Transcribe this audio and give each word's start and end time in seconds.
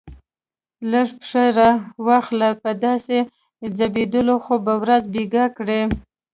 لږ 0.91 1.07
پښه 1.19 1.45
را 1.57 1.69
واخله، 2.07 2.49
په 2.61 2.71
داسې 2.85 3.17
ځبېدلو 3.77 4.35
خو 4.45 4.55
به 4.65 4.73
ورځ 4.83 5.03
بېګا 5.13 5.45
کړې. 5.57 5.81